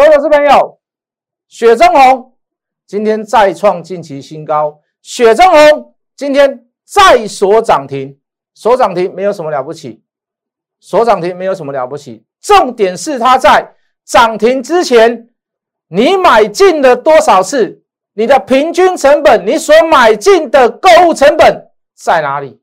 [0.00, 0.80] 各位投资朋友，
[1.46, 2.32] 雪中红
[2.86, 8.18] 今天再创近期新高，雪中红今天再锁涨停，
[8.54, 10.02] 锁涨停没有什么了不起，
[10.80, 15.28] 锁涨停没有什么了不起，重点是它在涨停之前，
[15.88, 17.82] 你买进了多少次，
[18.14, 22.58] 你的平均成本，你所买进的购物成本在哪里？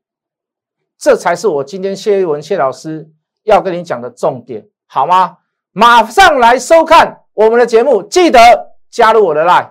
[0.98, 3.08] 这才是我今天谢一文谢老师
[3.44, 5.36] 要跟你讲的重点，好吗？
[5.70, 8.40] 马上来收看我们的节目，记得
[8.90, 9.70] 加入我的 line。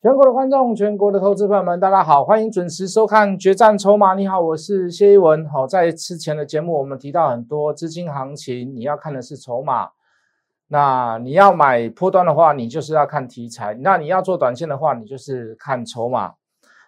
[0.00, 4.12] 全国的观众，全国的投资朋友们，大家好，欢迎准时收看《决战筹码》。
[4.16, 5.44] 你好，我是谢一文。
[5.48, 9.88] 好，在之前的节目，我们提到很多资金行情，你要看的是筹码。
[10.68, 16.34] 那你要买波段的话，你就是要看题材；那你要做短线的话，你就是看筹码。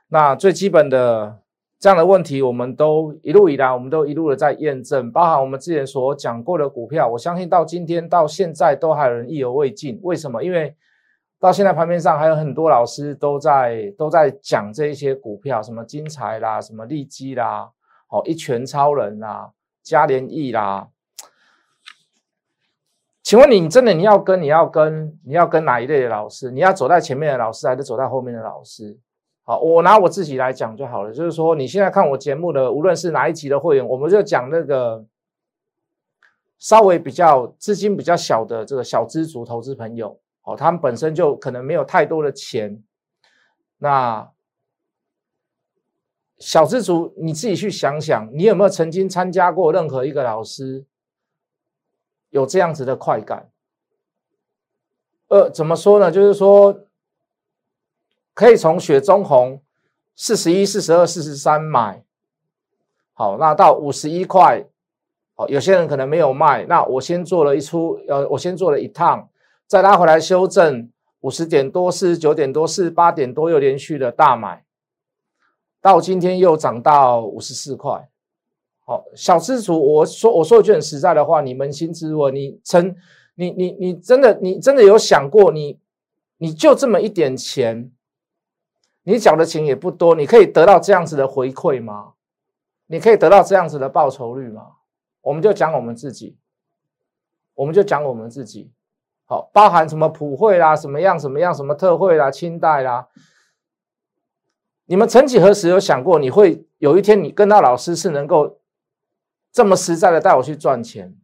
[0.09, 1.41] 那最基本的
[1.79, 10.01] 这样的问题，我们都一路以来，我们都一路的在验证，包含我们之前所讲过的股票，我相信到今天到现在都还有人意犹未尽。
[10.03, 10.43] 为什么？
[10.43, 10.75] 因为
[11.39, 17.69] 到现在盘面上还有很多老师都在都在讲这一些股票，什么金财啦，什么利基啦，
[18.09, 19.51] 哦，一拳超人啦，
[19.83, 20.89] 嘉联益啦。
[23.27, 26.49] 请问你真的你要跟你要跟你要跟哪一类的老师？
[26.53, 28.97] 你要走在前面的老师，还是走在后面的老师？
[29.43, 31.13] 好，我拿我自己来讲就好了。
[31.13, 35.05] 就是说，你现在看我节目的，无论是哪一集的会员，我们就讲那个
[36.57, 40.21] 稍微比较资金比较小的这个小资族投资朋友。
[40.45, 42.81] 哦，他们本身就可能没有太多的钱，
[43.79, 44.31] 那
[46.39, 50.85] 小资族你自己去想想，你有没有曾经参加过任何一个老师
[52.31, 53.49] 有这样子的快感？
[55.29, 56.11] 呃，怎么说呢？
[56.11, 56.87] 就是说，
[58.33, 59.61] 可以从雪中红
[60.15, 62.05] 四十一、四十二、四十三买，
[63.13, 64.65] 好，那到五十一块，
[65.35, 69.29] 好，有些人可能没有卖，那我先做了一出，呃，我先做了一趟。
[69.67, 74.65] 再拉回来修正，五十点多、四十九点多、四十八点多又连续的大买，
[75.81, 78.09] 到今天又涨到五十四块。
[78.89, 82.95] 好，小资主，我说我说一句很实在的话，你扪心自问，你曾
[83.35, 85.81] 你你你真的你真的有想过，你
[86.39, 87.91] 你就这么一点钱，
[89.03, 92.13] 你缴的钱也不多，你可以得到这样子的回馈吗？
[92.87, 94.63] 你可以得到这样子的报酬率吗？
[95.23, 96.37] 我们就讲我们自己，
[97.57, 98.71] 我们就讲我们自己。
[99.25, 103.09] 好，包含什么普惠啦，什么样什么样，什么特惠啦，清代啦。
[104.85, 108.61] 你们曾几何时有想过，你会有一天你跟到老师是能够
[109.57, 111.17] 这么实在的带我去赚钱？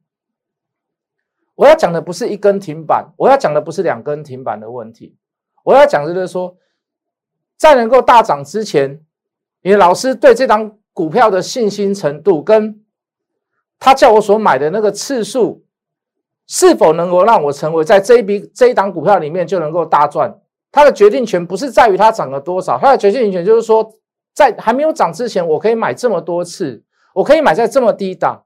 [1.55, 5.19] 我要讲的不是一根停板，我要讲的不是两根停板的问题，
[5.65, 6.57] 我要讲的就是说，
[7.59, 9.03] 在能够大涨之前，
[9.61, 12.83] 你的老师对这张股票的信心程度，跟
[13.79, 15.67] 他叫我所买的那个次数。
[16.47, 20.41] 是否能够让我成为在这一笔这一档股票里面就能够大赚？
[20.71, 23.93] 它的决定权不是在于它涨了多少，它的决定权就是说，
[24.35, 26.83] 在还没有涨之前，我可以买这么多次，
[27.15, 28.45] 我可以买在这么低档。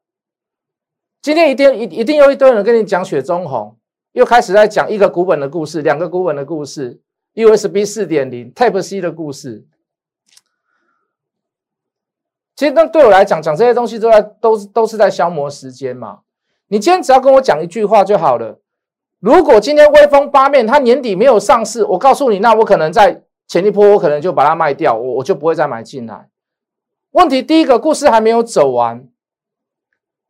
[1.22, 3.76] 今天一定一一定有一堆人跟你讲雪中红，
[4.12, 7.00] 又开始在讲一个股本的故事，两个股本的故事
[7.34, 9.66] ，USB 四点零 Type C 的故事。
[12.54, 16.20] 其实那对我来讲，讲这些东西都在都都是在消磨时间嘛。
[16.68, 18.60] 你今天只要跟我讲一句话就好了。
[19.18, 26.28] 如果今天威风八面，它年底没有上市，我告诉你，那我可能在前一波，我可能就把它卖掉，我我就不会再买进来。
[27.16, 29.08] 问题第一个，故事还没有走完，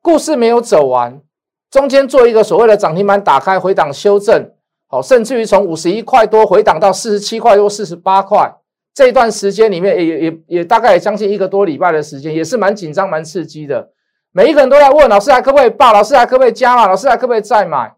[0.01, 1.21] 故事没有走完，
[1.69, 4.53] 中间做一个所谓的涨停板打开回档修正，
[4.87, 8.55] 好，甚至于从五十一块多回档到四十七块多、四十八块，
[8.95, 13.91] 这段时间里面，也也也大概也将近一个多礼拜的时间，也是蛮紧张、蛮刺激的。
[14.31, 15.93] 每一个人都在问老师还可不可以报？
[15.93, 16.87] 老师还可不可以加码？
[16.87, 17.97] 老师还可不可以再买？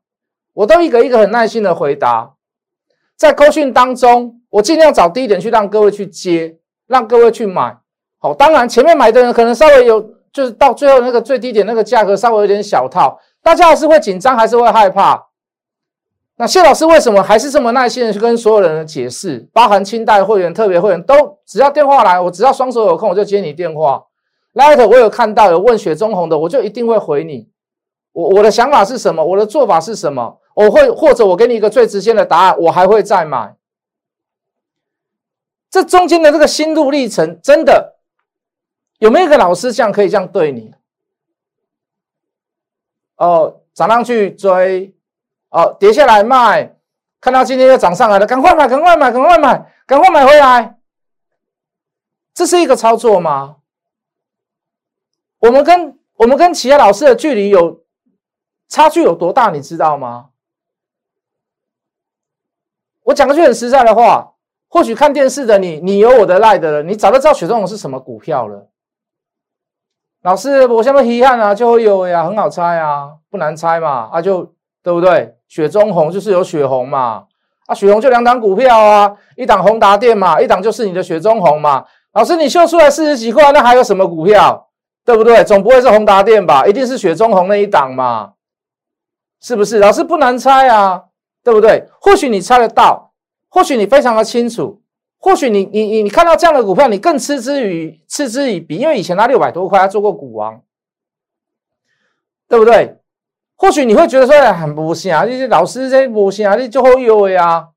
[0.55, 2.33] 我都一个一个很耐心的回答。
[3.19, 6.57] 在扣讯当中，我尽量找低点去让各位去接，
[6.87, 7.77] 让各位去买。
[8.19, 10.01] 好，当然前面买的人可能稍微有，
[10.33, 15.27] 就是到最后那个最低点那个价格稍微有点小套，大家还是会紧张，还是会害怕。
[16.37, 19.49] 那谢老师为什么还是这么耐心的去跟所有人的解释？
[19.53, 24.05] 包含清代会员、特别会员都只要电话来，我只要双手有空我就接你电话。
[24.55, 27.49] Light，我有看到有问雪中红的，我就一定会回你。
[28.13, 29.25] 我我的想法是什么？
[29.25, 30.39] 我的做法是什么？
[30.55, 33.55] 我会或者我给你一个最直接的答案，我还会再买。
[35.71, 37.98] 这中间的这个心路历程，真的
[38.99, 40.75] 有没有一个老师这样可以这样对你？
[43.17, 44.95] 哦，涨上去追，
[45.51, 46.77] 哦，跌下来卖，
[47.21, 50.79] 看到今天又涨上来了，赶快买，赶快买，赶快买，赶快买回来。
[52.33, 53.57] 这是一个操作吗？
[55.41, 57.85] 我们跟我们跟其他老师的距离有
[58.69, 59.51] 差距有多大？
[59.51, 60.31] 你知道吗？
[63.05, 64.35] 我讲个句很实在的话，
[64.69, 68.69] 或许看电视的你，你有我的赖的了，你早就知道雪中红是什么股票了。
[70.29, 74.53] 老师，我下面遗憾啊，就会有呀，很好猜啊，不难猜嘛，啊就
[74.83, 75.35] 对不对？
[75.49, 77.25] 雪中红就是有血红嘛，
[77.65, 81.83] 啊血红就两档股票啊，一档宏达电嘛，一档就是你的雪中红嘛。
[82.13, 84.69] 老师，你秀出来四十几块，那还有什么股票？
[85.03, 85.43] 对不对？
[85.45, 86.67] 总不会是宏达电吧？
[86.67, 88.33] 一定是雪中红那一档嘛？
[89.41, 89.79] 是不是？
[89.79, 91.05] 老师不难猜啊，
[91.43, 91.89] 对不对？
[92.03, 93.13] 或许你猜得到，
[93.49, 94.83] 或许你非常的清楚，
[95.19, 100.63] 或许你你你你看到这样的股票，你更嗤之以嗤之以鼻，因为以前他六百多块，他做过股王，
[102.49, 102.99] 对不对？
[103.57, 107.71] 或许你会觉得说很不幸啊，这些老师这不幸啊，你最后有呀，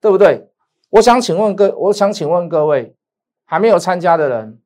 [0.00, 0.48] 对不对？
[0.90, 2.94] 我想请问各，我想请问各位
[3.44, 4.60] 还没有参加的人。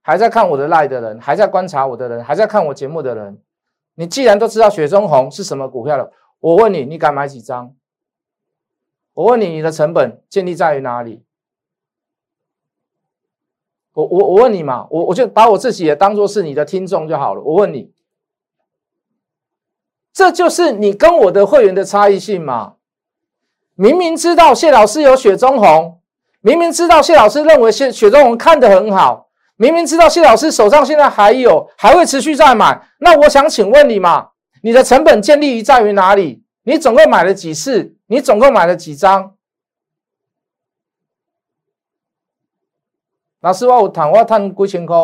[0.00, 3.42] 还在看我的 live 的人，还在观察我的人，还在看我节目的人，
[3.94, 6.10] 你既然都知道雪中红是什么股票了，
[6.40, 7.74] 我问你，你敢买几张？
[9.18, 11.24] 我问你，你的成本建立在于哪里？
[13.92, 17.42] 我我我问你嘛，我我就把我自己也当做是你的听众就好了。
[17.42, 17.92] 我问你，
[20.12, 22.74] 这就是你跟我的会员的差异性嘛？
[23.74, 26.00] 明明知道谢老师有雪中红，
[26.40, 29.30] 明明知道谢老师认为谢雪中红看得很好。
[29.56, 34.28] 明明知道谢老师手上现在还有，还会持续再买，那我想请问你嘛，
[34.62, 36.44] 你的成本建立于在于哪里？
[36.62, 37.96] 你总共买了几次？
[38.08, 39.36] 你总共买了几张？
[43.40, 44.96] 老师，我有赚，我赚几千块。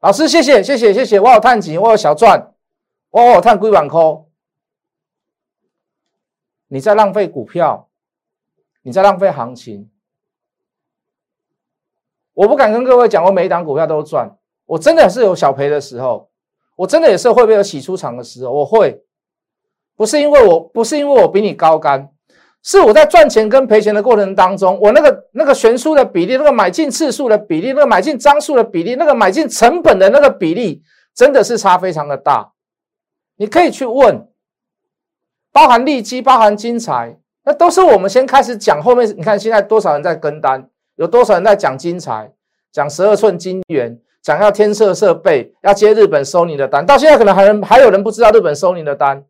[0.00, 2.54] 老师，谢谢，谢谢，谢谢，我有赚钱，我有小赚，
[3.10, 4.00] 我有赚几万块。
[6.68, 7.90] 你在浪费股票，
[8.82, 9.90] 你在浪费行情。
[12.32, 16.30] 我不敢跟各位讲，我每一档股票都赚，我真的是有小赔的时候，
[16.76, 19.04] 我真的也是会不会有洗出场的时候，我会，
[19.96, 22.08] 不是因为我不是因为我比你高干，
[22.62, 30.82] 是我在赚钱跟赔钱的过程当中，我那个那个悬殊的比例，那个买进次数的比例，那个买进张数的比例，那个买进成本的那个比例，
[31.14, 32.52] 真的是差非常的大。
[33.36, 34.26] 你可以去问，
[35.52, 40.68] 包含利基，包含金财，那都是我们先开始讲，后面你看现在多少人在跟单。
[40.96, 42.30] 有多少人在讲金财，
[42.70, 46.86] 讲十二寸金元，讲要天色设备，要接日本收你的单？
[46.86, 49.24] 到现在可能还还有人不知道日本收你的单。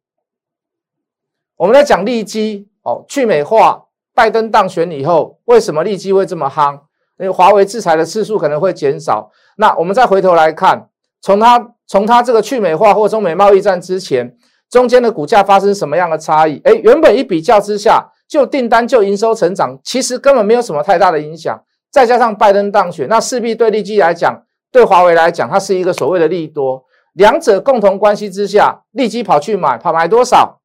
[1.56, 3.84] 我们在讲利基哦，去美化，
[4.14, 6.74] 拜登当选以后，为什么利基会这么夯？
[7.18, 9.30] 因为华为制裁的次数可能会减少。
[9.56, 10.88] 那我们再回头来看，
[11.20, 14.36] 从它从它这个去美化或中美贸易战之前，
[14.68, 16.60] 中间的股价发生什么样的差异？
[16.64, 18.10] 哎，原本一比较之下。
[18.26, 21.62] 就订单就营收成长，其实根本没有什么太大的影响。
[21.92, 24.42] 再加上拜登当选，那势必对利基来讲，
[24.72, 26.82] 对华为来讲，它是一个所谓的利多。
[27.12, 30.62] 两者共同关系之下，利基跑去买，跑买多少？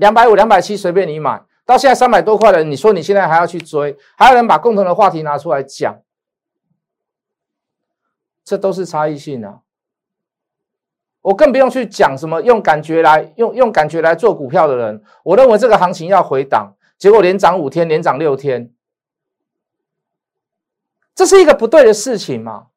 [0.00, 1.42] 两百五、两百七，随便你买。
[1.66, 3.96] 到现在三百多块了，你说你现在还要去追？
[4.16, 6.00] 还有人把共同的话题拿出来讲，
[8.42, 9.60] 这都是差异性啊！
[11.20, 16.74] 我更不用去讲什么用感觉来用用感觉来做股票的人，我认为这个行情要回档。
[16.98, 18.72] 结果连涨五天，连涨六天，
[21.14, 22.68] 这是一个不对的事情嘛？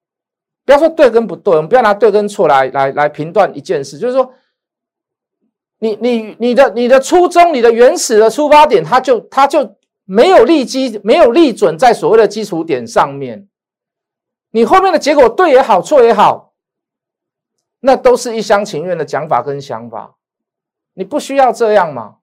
[0.65, 3.97] 不要说对跟不对，我们不要拿对跟错来来来评断一件事。
[3.97, 4.33] 就是说，
[5.83, 9.75] 你你你的你的初衷，你的原始的出发点，它就它就
[10.05, 13.49] 没有立基，没有立准在所谓的基础点上面。
[14.51, 16.53] 你后面的结果对也好，错也好，
[17.81, 20.15] 那都是一厢情愿的讲法跟想法。
[20.93, 22.15] 你不需要这样嘛？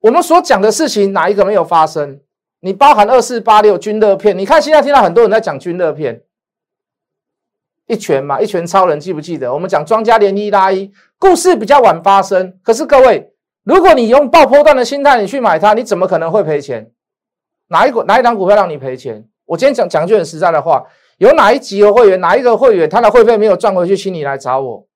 [0.00, 2.22] 我们所讲的事情哪一个没有发生？
[2.60, 6.22] 你包含二四八六军乐片，你看现在听到很多人在讲军乐片，
[7.88, 9.52] 一拳嘛，一拳超人记不记得？
[9.52, 10.90] 我们讲庄家连一拉一，
[11.22, 12.58] 故事比较晚发生。
[12.64, 16.90] 可是各位，如果你用爆破段的心态你去买它，你怎么可能会赔钱？
[17.68, 19.24] 哪一股哪一档股票让你赔钱？
[19.44, 20.84] 我今天讲讲句很实在的话，
[21.18, 24.88] 有哪一级的会员，哪一个会员他的会费没有赚回去，请你来找我，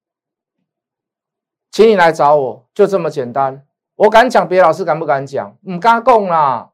[1.71, 3.64] 请你来找我，就这么简单。
[3.95, 5.56] 我敢讲，别老师敢不敢讲？
[5.68, 6.71] 唔敢讲啦，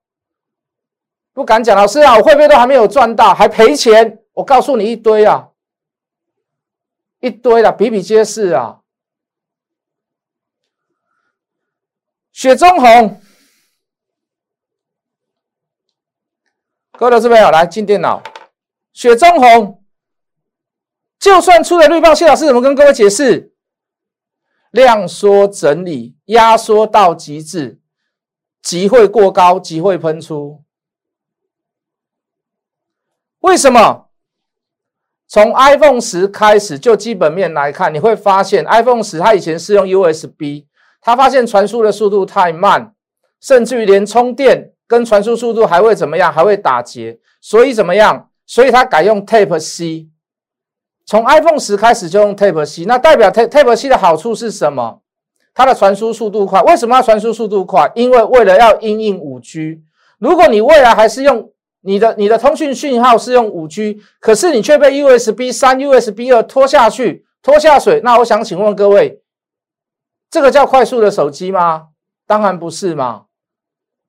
[1.34, 1.76] 不敢讲。
[1.76, 4.18] 老师啊，我会不会都还没有赚到，还赔钱？
[4.32, 5.50] 我告诉你一堆啊，
[7.20, 8.78] 一堆的，比比皆是啊。
[12.32, 13.20] 雪中红，
[16.92, 18.22] 各位老师朋友来进电脑。
[18.92, 19.84] 雪中红，
[21.18, 23.52] 就算出了绿棒，谢老师怎么跟各位解释？
[24.70, 27.78] 量缩整理，压缩到极致，
[28.62, 30.64] 极会过高，极会喷出。
[33.40, 34.08] 为什么？
[35.26, 40.66] 从 iPhone 十开始，就基本面来看，你会发现 iPhone 十它以前是用 USB，
[41.02, 42.94] 他发现传输的速度太慢，
[43.40, 46.32] 甚至于连充电跟传输速度还会怎么样？
[46.32, 48.28] 还会打结，所以怎么样？
[48.46, 50.08] 所以他改用 Type C。
[51.04, 55.00] 从 iPhone 十开始就用 Type C，那代表 Type Type C 的好处是什么？
[55.54, 56.62] 它的传输速度快。
[56.62, 57.90] 为什么要传输速度快？
[57.94, 59.82] 因为为了要应用五 G。
[60.18, 69.20] 如果你未来还是用你的你的通讯讯号是用五 G，可是你却被 USB 三、USB 二拖下去、拖下水，那我想请问各位，
[70.32, 71.88] 这个叫快速的手机吗？
[72.26, 73.24] 当然不是嘛。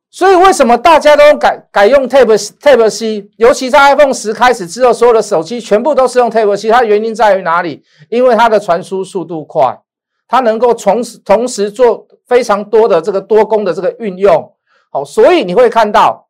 [0.09, 3.29] 所以为什么大家都改改用 Type Type C？
[3.35, 6.69] 尤其在 iPhone 十开始之后，所有的手机全部都是用 Type C。
[6.69, 7.83] 它的原因在于哪里？
[8.09, 9.77] 因为它的传输速度快，
[10.25, 14.49] 它能够同时同时做非常多的这个多功的这个运用。
[14.89, 16.29] 好，所以你会看到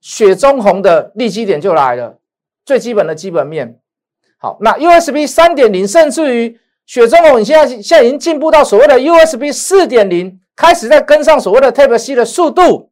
[0.00, 2.18] 雪中红的利基点就来了，
[2.64, 3.80] 最基本的基本面。
[4.36, 12.90] 好，那 USB 三点零，甚至于雪中红，你现在现在已经进步到所谓的 USB 四点零，开始在跟上所谓的 Type C 的速度。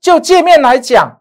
[0.00, 1.20] 就界面来讲，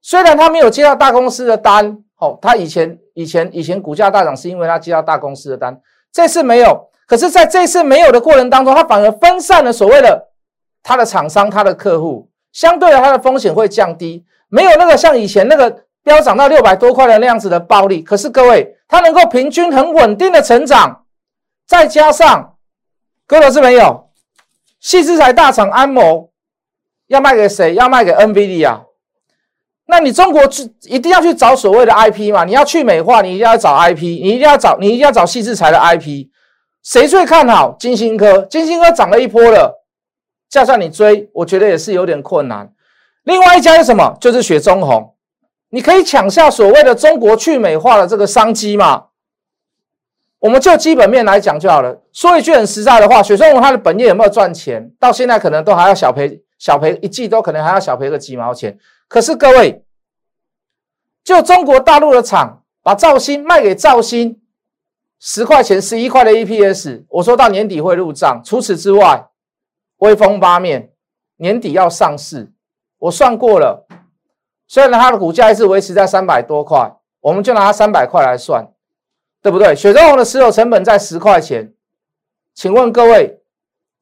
[0.00, 5.80] 虽然他没有接到大公司的单，哦，他以前以前以前股价大涨是因为他接到大公司的单，
[6.12, 6.88] 这次没有。
[7.04, 10.28] 可是，在这次没有的过程当中，他反而分散了所谓的
[10.84, 18.00] 他的厂商、他的客户，相对的，他的风险会降低，没有那个像以前那个飙涨到六百多块的那样子的暴利。
[18.00, 21.04] 可是，各位，它能够平均很稳定的成长，
[21.66, 22.54] 再加上
[23.26, 24.08] 各位是没有，
[24.78, 26.30] 细资材大厂安谋。
[27.08, 27.74] 要卖给谁？
[27.74, 28.82] 要卖给 NVIDIA。
[29.86, 32.44] 那你中国去一定要去找所谓的 IP 嘛？
[32.44, 36.28] 你要去美化，你一定要找 IP，你一定要找，你一定要找细制材的 IP。
[36.84, 38.42] 谁最看好金星科？
[38.42, 39.84] 金星科涨了一波了，
[40.48, 42.70] 加上你追，我觉得也是有点困难。
[43.24, 44.16] 另外一家是什么？
[44.20, 45.15] 就是雪中红，
[45.76, 49.08] 你可以抢下所谓的中国去美化的这个商机嘛？
[50.38, 52.00] 我们就基本面来讲就好了。
[52.14, 54.90] 说一句很实在的话，雪中红它的本业有没有赚钱？
[54.98, 56.42] 到现在可能都还要小赔。
[56.56, 58.78] 小赔一季都可能还要小赔个几毛钱，
[59.08, 59.84] 可是各位，
[61.22, 64.40] 就中国大陆的厂把兆芯卖给兆芯，
[65.20, 68.40] 十块钱、十一块的 EPS，我说到年底会入账。
[68.42, 69.26] 除此之外，
[69.98, 70.92] 威风八面
[71.36, 72.50] 年底要上市，
[73.00, 73.86] 我算过了，
[74.66, 78.66] 虽然它的股价一直维持在三百多块，我们就拿它三百块来算，
[79.42, 79.74] 对不对？
[79.74, 81.72] 雪中红的持有成本在十块钱，
[82.54, 83.40] 请问各位，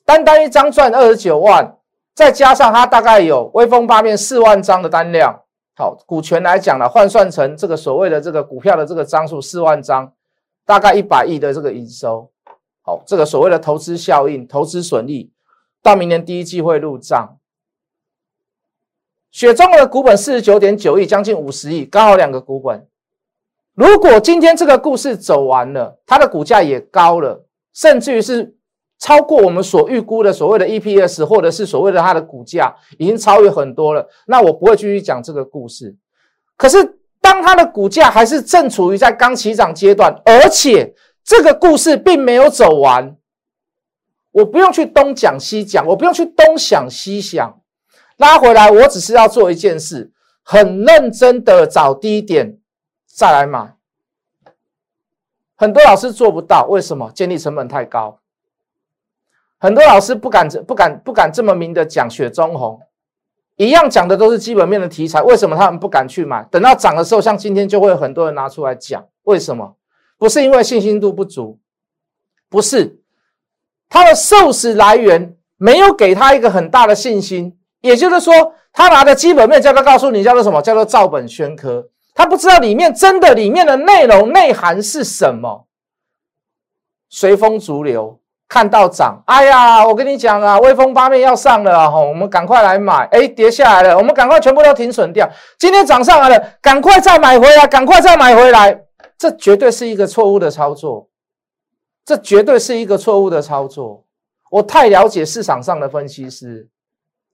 [0.04, 1.76] 单单一张赚二十九万。
[2.14, 5.40] 再加上它大概有威风八面四万张的单量，
[5.75, 10.12] 好，股权来讲呢，换算成这个所谓的这个股票的这个张数四万张，
[10.64, 12.30] 大概一百亿的这个营收，
[12.83, 15.33] 好，这个所谓的投资效应、投资损益，
[15.83, 17.37] 到明年第一季会入账。
[19.35, 22.87] 雪中的股本四十九点九亿，将近五十亿，刚好两个股本。
[23.75, 28.55] 如果今天这个故事走完了，它的股价也高了，甚至于是。
[28.97, 34.09] 超过我们所预估的所谓的 EPS，或者是所谓的它的股价，已经超越很多了。
[34.26, 35.95] 那我不会继续讲这个故事。
[36.57, 43.17] 可是，当它的股价还是正处于在刚起涨阶段，而且这个故事并没有走完，
[44.31, 47.61] 我不用去东讲西讲，我不用去东想西想，
[48.16, 52.59] 拉回来，我只是要做一件事，很认真的找低点
[53.06, 53.76] 再来买。
[55.56, 57.11] 很多老师做不到，为什么？
[57.12, 58.21] 建立成本太高。
[59.59, 62.80] 很多老师不敢、不敢、不敢这么明的讲雪中红，
[63.56, 65.23] 一样讲的都是基本面的题材。
[65.23, 66.42] 为什么他们不敢去买？
[66.50, 69.06] 等到涨的时候，像今天就会有很多人拿出来讲。
[69.23, 69.76] 为什么？
[70.18, 71.59] 不是因为信心度不足，
[72.49, 73.00] 不是
[73.88, 77.59] 他的受死来源没有给他一个很大的信心。
[77.85, 80.62] 也就是说，他拿的基本面叫他告诉你叫做什么？
[80.62, 81.87] 叫做照本宣科。
[82.14, 85.67] 他不知道里面真的里面的内容内涵是什么，
[87.11, 88.19] 随风逐流。
[88.47, 93.05] 看到涨，哎呀，我跟你讲啊，威风八面要上了哈，我们赶快来买。
[93.11, 95.29] 哎，跌下来了，我们赶快全部都停损掉。
[95.59, 98.81] 今天涨上来了，赶快再买回来，赶快再买回来。
[99.19, 101.09] 这绝对是一个错误的操作，
[102.05, 104.05] 这绝对是一个错误的操作。
[104.50, 106.69] 我太了解市场上的分析师，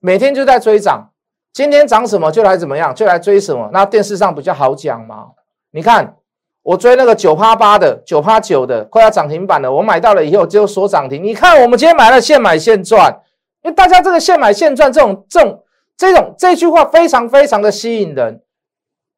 [0.01, 1.11] 每天就在追涨，
[1.53, 3.69] 今天涨什么就来怎么样，就来追什么。
[3.71, 5.27] 那电视上比较好讲嘛？
[5.71, 6.17] 你看。
[6.63, 9.73] 我追那个九趴八的，九趴九的，快要涨停板了。
[9.73, 11.23] 我买到了以后就锁涨停。
[11.23, 13.19] 你看，我们今天买了现买现赚，
[13.63, 15.63] 因为大家这个现买现赚这种、这种、
[15.97, 18.43] 这种这句话非常非常的吸引人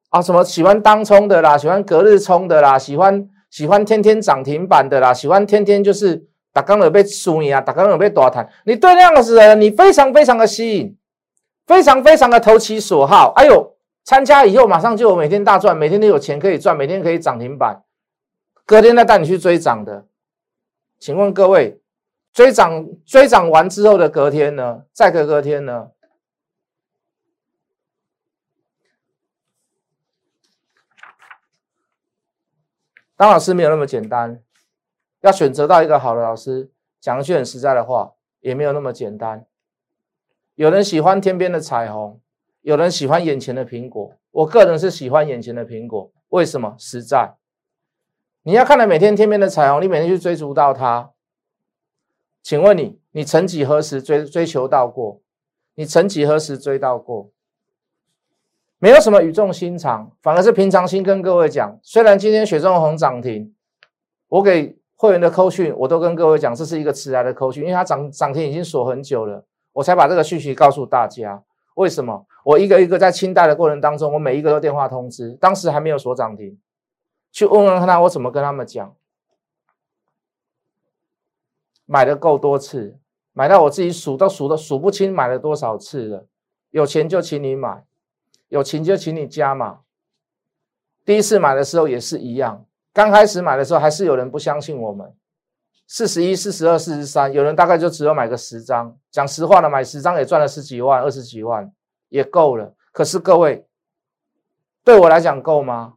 [0.10, 0.22] 啊！
[0.22, 10.95] 什么喜欢当冲的啦，喜欢隔日冲的啦，喜欢喜欢天天涨停板的啦，喜欢天天就是打刚有被输你啊，打刚有被打谈，你对那样的人，你非常非常的吸引，
[11.65, 13.33] 非常非常的投其所好。
[13.36, 17.83] 哎呦，参加以后马上就有每天大赚，每天都有钱可以赚，每天可以涨停板，
[18.65, 20.05] 隔天再带你去追涨的。
[21.00, 21.81] 请问各位，
[22.31, 24.83] 追涨追涨完之后的隔天呢？
[24.93, 25.89] 再隔隔天呢？
[33.15, 34.41] 当老师没有那么简单，
[35.24, 39.46] 要选择到一个好的老师，讲一句很实在的话，也没有那么简单。
[40.56, 42.20] 有人喜欢天边的彩虹，
[42.62, 44.13] 有人喜欢眼前的苹果。
[44.32, 46.75] 我个人是喜欢眼前的苹果，为什么？
[46.77, 47.36] 实在。
[48.42, 51.12] 你要看了每天天边的彩虹，你每天去追逐到它。
[52.42, 55.22] 请问你，你曾几何时追追求到过？
[55.75, 57.32] 你曾几何时追到过？
[58.77, 61.80] 没有什么语重心长，反而是平常心跟各位讲。
[61.82, 63.56] 虽然今天雪中红涨停，
[64.27, 69.43] 我给会员的扣讯，我都跟各位讲，这是一个迟来的扣讯，因为它涨涨停已经锁很久了，
[69.74, 71.43] 我才把这个讯息告诉大家。
[71.75, 72.25] 为什么？
[72.45, 76.57] 我一个一个在清代的过程当中，我每一个都电话通知，当时还没有锁涨停，
[77.33, 78.95] 去问问看他，我怎么跟他们讲？
[81.86, 82.98] 买的够多次，
[83.33, 86.27] 买到我自己数都数都数不清买了多少次了。
[86.69, 87.83] 有钱就请你买。
[88.48, 89.81] 有情就请你加嘛。
[91.03, 95.13] 第一次买的时候也是一样，刚开始买的时候还是有人不相信我们。
[95.88, 98.95] 四十一、四十二、四十三，有人大概就只有买个十张。
[99.12, 101.71] 讲实话了，买十张也赚了十几万、二十几万，
[102.09, 102.73] 也够了。
[102.91, 103.67] 可是各位，
[104.83, 105.95] 对我来讲够吗？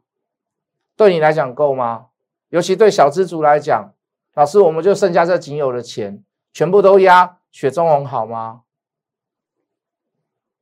[0.96, 2.06] 对你来讲够吗？
[2.48, 3.92] 尤其对小资族来讲，
[4.34, 8.62] 老师，我们就剩下这仅有的钱，全部都压雪中红好吗？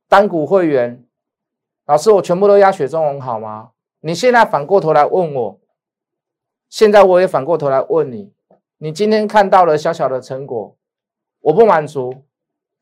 [0.07, 1.05] 单股会员。
[1.85, 3.71] 老师，我全部都压雪中红好吗？
[4.01, 5.59] 你现在反过头来问我，
[6.75, 8.33] 现在我也反过头来问你，
[8.79, 10.75] 你今天看到了小小的成果，
[11.39, 12.13] 我不满足，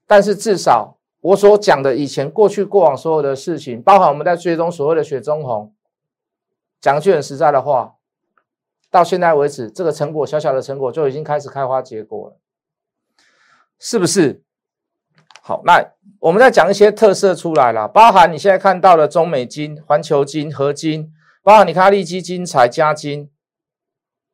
[0.07, 5.71] 但是至少我所讲的以前过去过往所有的事情，包含我们在追踪所谓的雪中红，
[6.81, 7.93] 讲句很实在的话，
[8.89, 12.37] 到现在为止，这个成果小小的成果就已经开始开花结果了，
[13.77, 14.41] 是不是？
[15.43, 23.29] 好，那我们再讲一些特色出来了，包含你现在看到的中美金、环球金、合金，包含你看利基金、彩加金，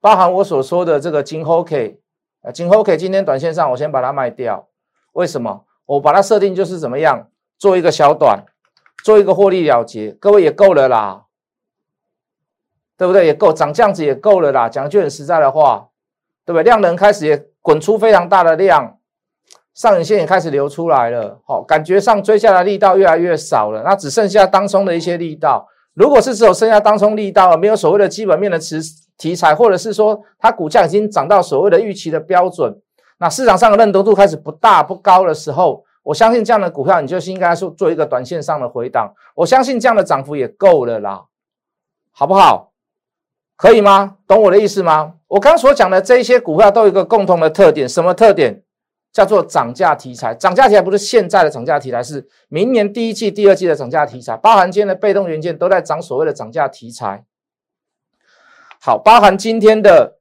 [0.01, 1.99] 包含我所说的这个金 OK，
[2.41, 4.67] 啊金 OK 今天短线上我先把它卖掉，
[5.13, 5.65] 为什么？
[5.85, 8.45] 我把它设定就是怎么样，做一个小短，
[9.03, 11.25] 做一个获利了结，各位也够了啦，
[12.97, 13.25] 对不对？
[13.25, 15.89] 也够涨这样子也够了啦，讲句很实在的话，
[16.45, 16.63] 对不对？
[16.63, 18.95] 量能开始也滚出非常大的量。
[19.73, 25.69] 上影线也开始流出来了，好，感觉上追下来力道越来越少了，那只剩下当冲的一些力道。
[25.93, 28.81] 如果是只有剩下当冲力道，没有所谓的基本面的持
[29.19, 32.75] 题材，或者是说它股价已经涨到所谓的预期的标准，
[33.19, 39.13] 那市场上的认同度开始不大不高的时候，我相信这样的股票你就是应该说做一个短线上的回档。
[39.36, 41.25] 我相信这样的涨幅也够了啦，
[42.12, 42.71] 好不好？
[43.55, 44.15] 可以吗？
[44.25, 45.15] 懂我的意思吗？
[45.27, 48.63] 我刚所讲的这些股票都有一个共同的特点，什么特点？
[49.12, 57.25] 叫做涨价题材，涨价题材不是现在的涨价题材，是明年第一季、第二季的涨价题材，包含今天的被动元件都在涨所谓的涨价题材。
[58.82, 60.20] 好，包含今天的，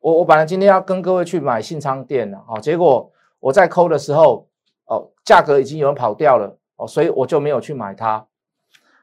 [0.00, 4.48] 我我本来今天要跟各位去买信昌店的，哦，结果我在抠的时候，
[4.86, 8.26] 哦，价格已经有人跑掉了，哦，所以我就没有去买它。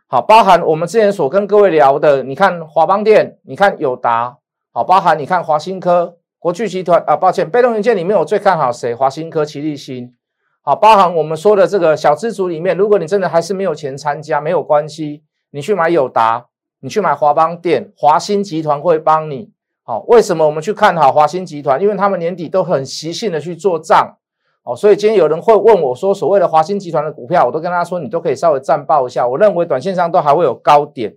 [0.08, 4.38] 好，包含我们之前所跟各位聊的，你看华邦店，你看友达，
[4.72, 6.18] 好，包含你看华新科。
[6.38, 8.94] 国巨集团啊，抱歉，被动元件里面我最看好谁？
[8.94, 10.16] 华新科、奇力新，
[10.62, 16.46] 好，包含我们说的这个小资族里面，如果你真的还是没有钱参加，没有关系，你去买友达，
[16.80, 19.52] 你去买华邦电，华新集团会帮你。
[19.84, 21.82] 好，为什么我们去看好华新集团？
[21.82, 24.18] 因为他们年底都很习性的去做账，
[24.64, 31.16] 哦，所以今天有人会问我说，所谓的华新集团的股票，我都跟他说，你都可以稍微暂报一下，我认为短线上都还会有高点。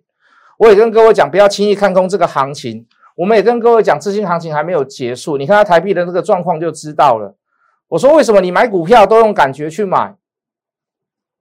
[0.58, 2.86] 我也跟各位讲，不要轻易看空这个行情。
[3.16, 7.34] 我们也跟各位讲，资金行情还没有结束，你看它台币的那个状况就知道了。
[7.88, 10.14] 我说为什么你买股票都用感觉去买，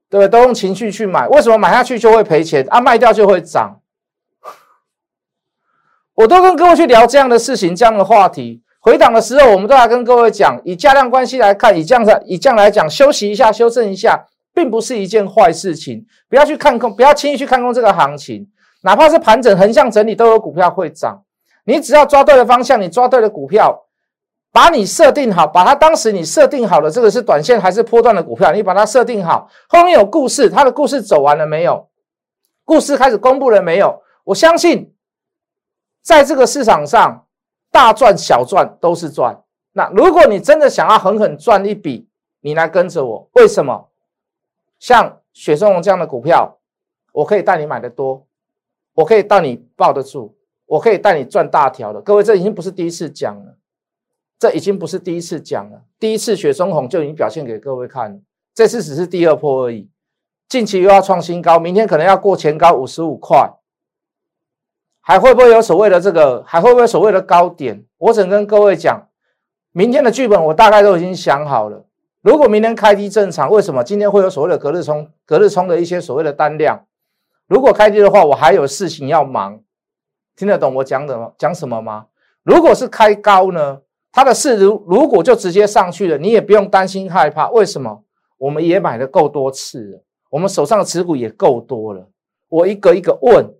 [0.08, 0.28] 对不对？
[0.28, 2.80] 都用情绪去买，为什么买下去就会赔钱啊？
[2.80, 3.80] 卖掉就会涨？
[6.18, 8.60] 我都跟各位去聊这样的事情，这样的话题。
[8.80, 16.04] 回档的时候，我们都来跟各位讲，以价量关系来看，以这样子，以这样来讲，休息一下，修正一下，并不是一件坏事情。
[16.28, 18.44] 不要去看空，不要轻易去看空这个行情，
[18.82, 21.22] 哪怕是盘整、横向整理，都有股票会涨。
[21.66, 23.84] 你只要抓对了方向，你抓对了股票，
[24.50, 31.86] 把你设定好，把它当时你设定好的这个是短线还是波段的股票，你把它设定好，后面有故事，它的故事走完了没有？
[32.64, 34.02] 故事开始公布了没有？
[34.24, 34.92] 我相信，
[36.08, 37.26] 在这个市场上，
[37.70, 39.42] 大赚小赚都是赚，
[39.72, 42.08] 那如果你真的想要狠狠赚一笔，
[42.40, 43.90] 你来跟着我，为什么？
[44.78, 46.56] 像雪松龙这样的股票，
[47.12, 48.26] 我可以带你买的多，
[48.94, 52.00] 我可以带你抱得住，我可以带你赚大条的。
[52.00, 53.56] 各位，这已经不是第一次讲了，
[54.38, 55.82] 这已经不是第一次讲了。
[56.00, 58.22] 第一次雪松红就已经表现给各位看，
[58.54, 59.90] 这次只是第二波而已。
[60.48, 63.52] 近期又要创新高，明天可能要过前高五十五块，
[65.08, 66.44] 还会不会有所谓的这个？
[66.46, 67.82] 还会不会所谓的高点？
[67.96, 69.08] 我只能跟各位讲，
[69.72, 71.86] 明天的剧本我大概都已经想好了。
[72.20, 76.84] 如果明天开低正常，为什么今天会有所谓的隔日冲、隔日冲的一些所谓的单量？
[77.46, 79.58] 如果开低的话，我还有事情要忙，
[80.36, 82.08] 听得懂我讲的讲什么吗？
[82.42, 83.80] 如果是开高呢，
[84.12, 87.48] 它的势如如果就直接上去了，你也不用担心害怕。
[87.48, 88.04] 为什么？
[88.36, 92.06] 我们也买的够多次了，我们手上的持股也够多了。
[92.50, 93.54] 我一个一个问，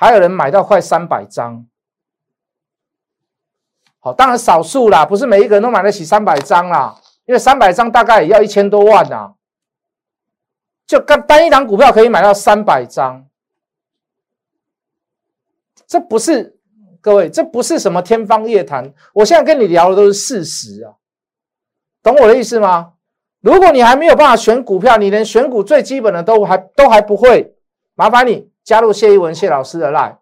[0.00, 1.66] 还有人买到快三百张。
[3.98, 6.96] 好，当然少数啦，不是每一个人都买得起三百张啦。
[7.26, 9.34] 因为三百张大概也要一千多万呐，
[10.86, 13.26] 就单单一档股票可以买到三百张，
[15.86, 16.56] 这不是
[17.00, 18.94] 各位，这不是什么天方夜谭。
[19.12, 20.94] 我现在跟你聊的都是事实啊，
[22.00, 22.92] 懂我的意思吗？
[23.40, 27.56] 如果你还没有办法选股票，你连选股最基本的都还都还不会，
[27.94, 30.14] 麻烦你加入谢一文谢老师的 line，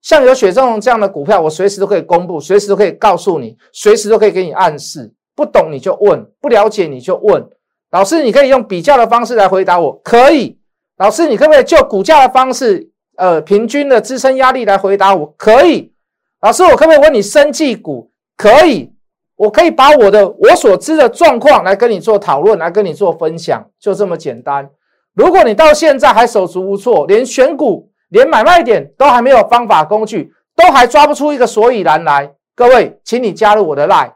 [0.00, 5.12] 像有雪中龙这样的股票，我随时都可以公布，随时都可以告诉你，随时都可以给你暗示。
[5.36, 7.48] 不懂你就问，不了解你就问
[7.92, 8.24] 老师。
[8.24, 10.58] 你可以用比较的方式来回答我，可以。
[10.96, 15.32] 老师，你可不可以就股价的方式，呃，平均的支撑压力来回答我？
[15.36, 15.92] 可以。
[16.40, 18.10] 老师，我可不可以问你生技股？
[18.36, 18.92] 可以。
[19.36, 24.68] 我可以把我的我所知的状况来跟你做讨论，来跟你做分享，就这么简单。
[25.14, 34.12] 如果你到现在还手足无措，连选股、连买卖点都还没有方法工具，都还抓不出一个所以然来，各位，请你加入我的 line。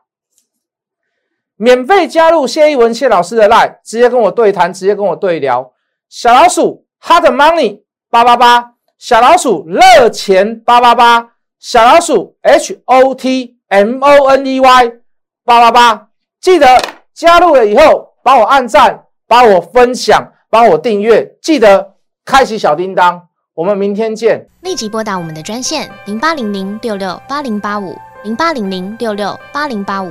[1.56, 5.72] 免费加入谢一文谢老师的 line，直接跟我对谈，直接跟我对聊。
[6.10, 14.92] 小老鼠 hot money 八八八，小老鼠热钱八八八，小老鼠 h o t m o n e y
[15.42, 16.08] 八八八。
[16.38, 16.66] 记得
[17.14, 21.94] 加入了以后，帮我按赞，帮我分享，帮我订阅，记得
[22.26, 23.25] 开启小叮当。
[23.56, 24.46] 我们明天见。
[24.60, 27.96] 立即拨打我们的专线零八零零六六八零八五。
[28.26, 30.10] 零八零零六六八零八五